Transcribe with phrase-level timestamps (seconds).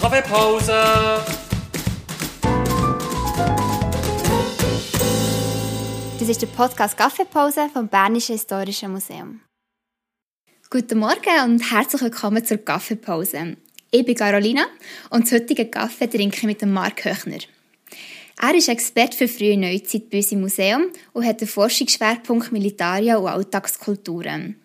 [0.00, 0.72] Kaffeepause!
[6.18, 9.42] Das ist der Podcast Kaffeepause vom Bernischen Historischen Museum.
[10.70, 13.58] Guten Morgen und herzlich willkommen zur Kaffeepause.
[13.90, 14.62] Ich bin Carolina
[15.10, 17.40] und das heutige Kaffee trinke ich mit dem Marc Höchner.
[18.40, 23.18] Er ist Experte für frühe Neuzeit bei uns im Museum und hat den Forschungsschwerpunkt Militaria
[23.18, 24.59] und Alltagskulturen.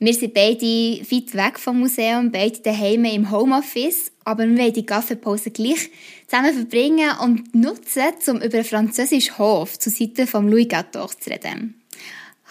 [0.00, 4.86] Wir sind beide weit weg vom Museum, beide daheim im Homeoffice, aber wir wollen die
[4.86, 5.90] Kaffeepause gleich
[6.28, 11.30] zusammen verbringen und nutzen, um über den französischen Hof zur Seite von Louis Gatto zu
[11.30, 11.82] reden.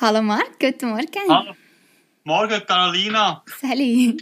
[0.01, 1.07] Hallo Marc, guten Morgen.
[1.29, 1.53] Hallo.
[2.25, 3.41] Morgen, Carolina.
[3.61, 4.17] Sally,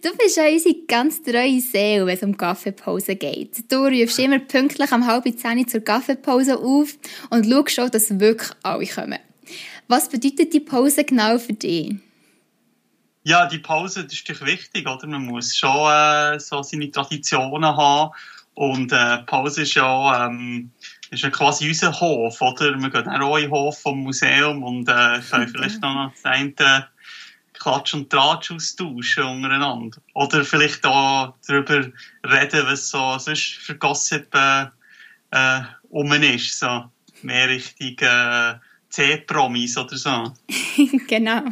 [0.00, 3.72] du bist ja unsere ganz treue Seele, wenn es um Kaffeepause geht.
[3.72, 6.96] Du rufst immer pünktlich am halb zehn zur Kaffeepause auf
[7.30, 9.18] und schaust schon, dass wirklich alle kommen.
[9.88, 11.96] Was bedeutet die Pause genau für dich?
[13.22, 15.06] Ja, die Pause das ist wichtig, oder?
[15.06, 18.12] Man muss schon äh, so seine Traditionen haben.
[18.54, 20.72] Und äh, Pause ist ja, ähm,
[21.10, 22.74] ist ja quasi unser Hof, oder?
[22.76, 26.88] Wir gehen auch in den Hof vom Museum und äh, können vielleicht noch das eine
[27.58, 29.98] Klatsch und Tratsch austauschen untereinander.
[30.14, 31.86] Oder vielleicht auch darüber
[32.24, 34.66] reden, was so sonst für Gossip äh,
[35.30, 35.60] äh,
[35.90, 36.58] um ist.
[36.58, 36.90] So
[37.22, 38.54] mehr Richtung äh,
[38.90, 40.32] C-Promis oder so.
[41.06, 41.42] genau.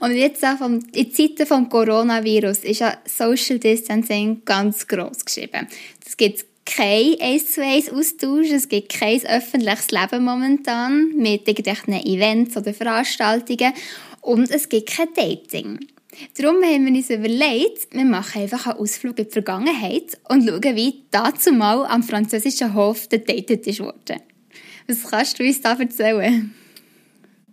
[0.00, 5.68] Und jetzt auch vom, in Zeiten des Coronavirus ist ja Social Distancing ganz gross geschrieben.
[6.04, 11.94] Es gibt kein 1 zu 1 Austausch, es gibt kein öffentliches Leben momentan mit irgendwelchen
[11.94, 13.72] Events oder Veranstaltungen
[14.20, 15.78] und es gibt kein Dating.
[16.36, 20.76] Darum haben wir uns überlegt, wir machen einfach einen Ausflug in die Vergangenheit und schauen,
[20.76, 24.20] wie dazu mal am französischen Hof datet wurde.
[24.90, 26.52] Was kannst du uns da erzählen?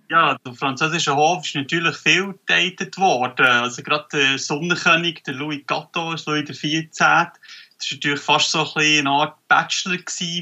[0.09, 3.45] Ja, der französische Hof ist natürlich viel datet worden.
[3.45, 7.31] Also gerade der Sonnenkönig, der Louis XIV, Louis XIV, das war
[7.91, 9.99] natürlich fast so ein eine Art Bachelor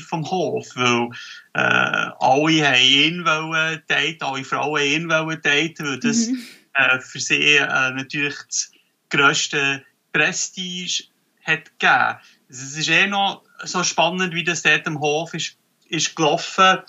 [0.07, 1.09] vom Hof, weil
[1.53, 6.41] äh, alle haben ihn wollen daten, alle Frauen ihn wollen daten, weil das mhm.
[6.75, 8.71] äh, für sie äh, natürlich das
[9.09, 9.83] grösste
[10.13, 11.03] Prestige
[11.43, 12.19] hat gegeben.
[12.47, 15.57] Also es ist eh noch so spannend, wie das dort am Hof ist,
[15.89, 16.79] ist gelaufen.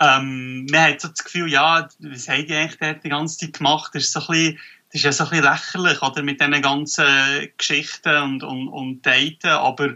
[0.00, 3.58] Ähm, man hat so das Gefühl, ja, was haben die eigentlich dort die ganze Zeit
[3.58, 3.94] gemacht?
[3.94, 6.62] Das ist so ein bisschen, das ist ja so ein bisschen lächerlich, oder, mit diesen
[6.62, 9.48] ganzen Geschichten und, und, und Daten.
[9.48, 9.94] Aber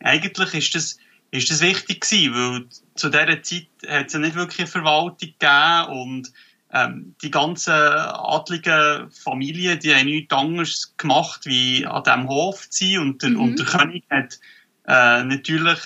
[0.00, 0.98] eigentlich ist das,
[1.30, 5.18] ist das wichtig gewesen, weil zu dieser Zeit hat es ja nicht wirklich eine Verwaltung
[5.18, 6.32] gegeben und
[6.72, 12.84] ähm, die ganzen adligen Familien, die haben nichts anderes gemacht, wie an diesem Hof zu
[12.84, 13.40] sein und der, mhm.
[13.40, 14.40] und der König hat
[14.86, 15.78] äh, natürlich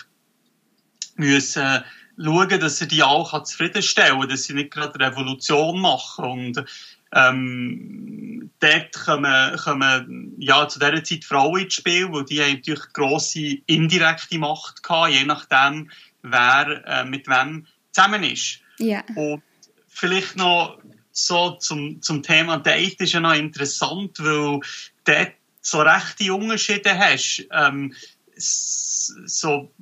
[1.16, 1.84] müssen
[2.22, 6.64] schauen, dass er die auch zufriedenstellen dass sie nicht gerade Revolution machen und
[7.12, 12.92] ähm, dort kommen, kommen ja, zu dieser Zeit Frauen ins Spiel, weil die haben natürlich
[12.92, 15.90] grosse indirekte Macht gehabt, je nachdem,
[16.22, 18.60] wer äh, mit wem zusammen ist.
[18.78, 19.02] Ja.
[19.14, 19.42] Und
[19.88, 20.78] vielleicht noch
[21.12, 24.60] so zum, zum Thema Date ist ja noch interessant, weil
[25.04, 27.46] dort so rechte Unterschiede hast.
[27.52, 27.94] Ähm,
[28.38, 29.72] so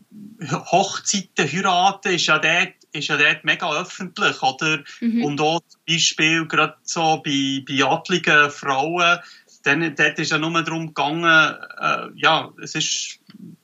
[0.41, 4.83] Hochzeiten, Heiraten ist ja dort, ist ja dort mega öffentlich, oder?
[5.01, 5.25] Mhm.
[5.25, 9.19] Und auch zum Beispiel gerade so bei, bei adligen Frauen,
[9.63, 13.19] dann, dort ist ja nur darum gegangen, äh, ja, es ist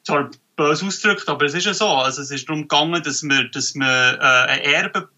[0.05, 1.89] zwar böse ausgedrückt, aber es ist ja so.
[1.89, 5.09] Also es ist darum gegangen, dass man, dass man äh, ein Erbe,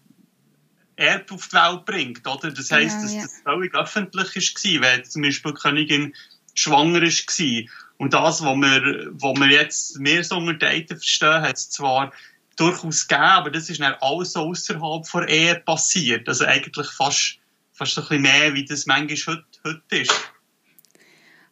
[0.95, 2.27] Erbe auf die Welt bringt.
[2.27, 2.51] Oder?
[2.51, 3.21] Das heisst, genau, dass ja.
[3.23, 6.15] das völlig öffentlich war, wenn zum Beispiel die Königin
[6.53, 7.69] schwanger war.
[7.97, 12.11] Und das, was wir, was wir jetzt mehr so unter Daten verstehen, hat es zwar
[12.57, 16.27] durchaus gegeben, aber das ist dann alles so außerhalb der Ehe passiert.
[16.27, 17.39] Also eigentlich fast,
[17.73, 20.31] fast ein bisschen mehr, wie das manchmal heute, heute ist.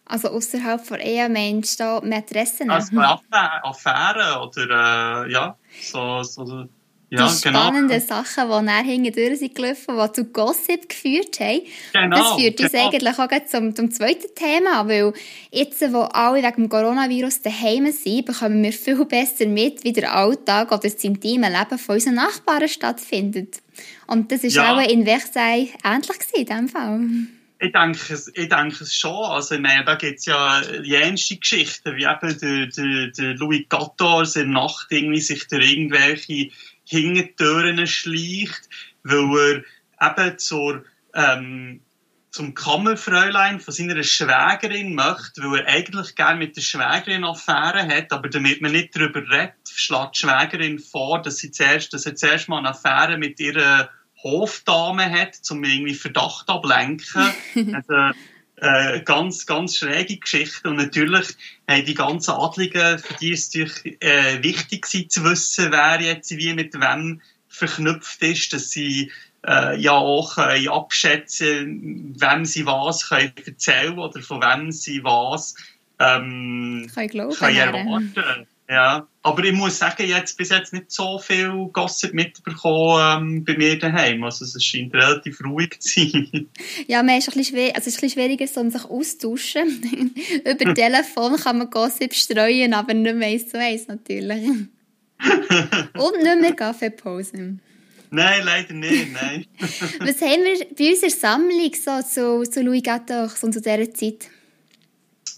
[0.05, 2.69] Also außerhalb der Ehe meinst du Mätressen?
[2.69, 6.67] Also Affären oder äh, ja, so, so
[7.13, 7.59] ja, die genau.
[7.59, 11.61] spannenden Sachen, die nachher hintendurch sind gelaufen, die zu Gossip geführt haben.
[11.93, 12.85] Genau, das führt uns genau.
[12.85, 15.13] eigentlich auch zum, zum zweiten Thema, weil
[15.51, 20.13] jetzt, wo alle wegen dem Coronavirus daheim sind, bekommen wir viel besser mit, wie der
[20.13, 23.61] Alltag oder das intime Leben von unseren Nachbarn stattfindet.
[24.07, 24.75] Und das war ja.
[24.75, 27.01] auch in Versailles ähnlich in diesem Fall.
[27.59, 29.25] Ich denke, ich denke es schon.
[29.25, 33.65] Also, ich meine, da gibt es ja jenste Geschichten, wie eben der, der, der Louis
[33.69, 36.49] XIV in der Nacht irgendwie sich durch irgendwelche
[36.85, 38.69] Hingentüren schleicht,
[39.03, 39.65] weil
[39.99, 41.81] er eben zur, ähm,
[42.31, 48.11] zum Kammerfräulein von seiner Schwägerin möchte, weil er eigentlich gerne mit der Schwägerin Affäre hat,
[48.11, 52.15] aber damit man nicht darüber redet, schlägt die Schwägerin vor, dass sie zuerst, dass er
[52.15, 53.89] zuerst mal eine Affäre mit ihrer
[54.23, 57.33] Hofdame hat, um irgendwie Verdacht ablenken.
[57.73, 58.17] also,
[58.57, 60.69] äh, ganz, ganz schräge Geschichte.
[60.69, 61.27] Und natürlich
[61.67, 66.01] haben die ganzen Adligen, für die ist es natürlich äh, wichtig gewesen, zu wissen, wer
[66.01, 69.11] jetzt wie mit wem verknüpft ist, dass sie
[69.45, 75.55] äh, ja auch äh, abschätzen, wem sie was können erzählen oder von wem sie was
[75.99, 78.47] ähm, kann glauben, können erwarten.
[78.69, 83.57] Ja, aber ich muss sagen, jetzt bis jetzt nicht so viel Gossip mitbekommen ähm, bei
[83.57, 84.23] mir daheim.
[84.23, 86.49] Also es scheint relativ ruhig zu sein.
[86.87, 90.13] Ja, man ist ein bisschen, also es ist ein bisschen schwieriger, so, um sich auszutauschen.
[90.45, 94.45] Über Telefon kann man Gossip streuen, aber nicht mehr eins zu eins natürlich.
[94.47, 97.57] Und nicht mehr Kaffeepause.
[98.11, 99.45] Nein, leider nicht, nein.
[99.99, 104.29] Was haben wir bei unserer Sammlung so zu, zu Louis Gattox und zu dieser Zeit?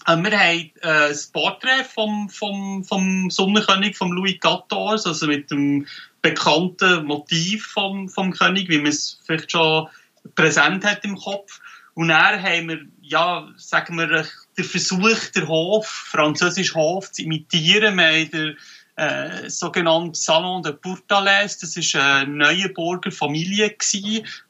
[0.06, 5.50] Äh, wir haben äh, das Porträt vom, vom, vom Sonnenkönig, von Louis XIV, also mit
[5.50, 5.86] dem
[6.22, 9.88] bekannten Motiv vom, vom König, wie man es vielleicht schon
[10.34, 11.60] präsent hat im Kopf.
[11.94, 14.26] Und dann haben wir, ja, sagen wir,
[14.56, 17.96] den Versuch, den Hof, französischen Hof zu imitieren.
[17.96, 18.56] Wir haben den
[18.96, 23.74] äh, sogenannten Salon de Pourtalès, das war eine Neuenburger Familie,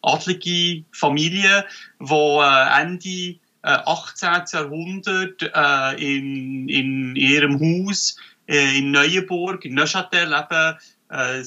[0.02, 1.66] adlige Familie,
[2.00, 4.28] die äh, Ende 18.
[4.28, 8.16] Äh, Jahrhundert äh, in, in ihrem Haus
[8.46, 10.76] äh, in Neuenburg, in Neuchâtel, eben
[11.10, 11.42] äh,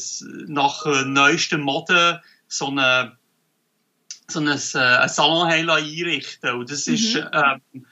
[0.48, 3.18] nach äh, neuesten Mode so eine
[4.32, 6.94] so ein, äh, ein Salon einrichten Und das mhm.
[6.94, 7.86] ist ähm,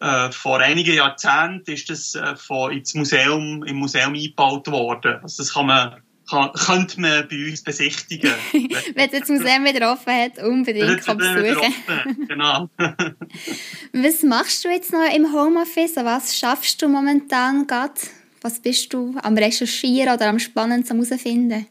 [0.00, 5.20] äh, vor einigen Jahrzehnten ist das äh, von, ins Museum, im Museum eingebaut worden.
[5.22, 8.32] Also das kann man kann, könnte man bei uns besichtigen.
[8.94, 12.26] Wenn das Museum wieder offen hat, unbedingt besuchen.
[12.28, 12.68] genau.
[13.92, 15.96] was machst du jetzt noch im Homeoffice?
[15.96, 18.00] Was schaffst du momentan gerade?
[18.40, 21.66] Was bist du am Recherchieren oder am Spannendsten herausfinden?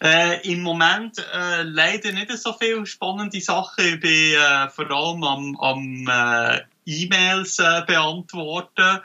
[0.00, 3.84] Äh, Im Moment äh, leider nicht so viele spannende Sachen.
[3.86, 9.00] Ich bin äh, vor allem am, am äh, E-Mails äh, beantworten.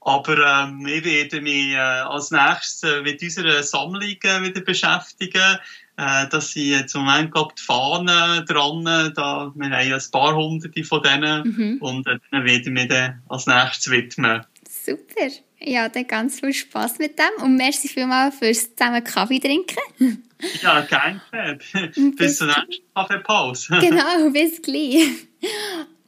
[0.00, 5.58] Aber ähm, ich werde mich äh, als nächstes mit unserer Sammlung äh, wieder beschäftigen.
[6.00, 8.84] Äh, dass sie jetzt im Moment glaub, die Fahnen dran,
[9.16, 11.78] da, wir haben ja ein paar hunderte von denen mhm.
[11.80, 14.46] und äh, dann werde ich mich dann als nächstes widmen.
[14.70, 15.28] Super.
[15.58, 19.76] Ja, dann ganz viel Spass mit dem und merci vielmals fürs zusammen Kaffee trinken.
[20.62, 21.20] ja, gerne.
[21.56, 23.78] bis, bis zur nächsten Kaffeepause.
[23.80, 25.26] genau, bis gleich.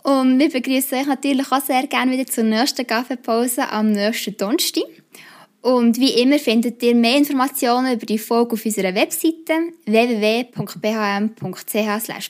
[0.02, 4.85] Und wir begrüßen euch natürlich auch sehr gerne wieder zur nächsten Kaffeepause am nächsten Donnerstag.
[5.62, 10.64] Und wie immer findet ihr mehr Informationen über die Folge auf unserer Webseite www.bhm.ch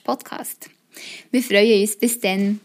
[0.04, 0.70] podcast.
[1.30, 1.96] Wir freuen uns.
[1.96, 2.60] Bis dann.